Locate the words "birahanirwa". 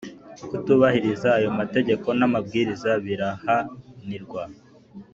3.05-4.43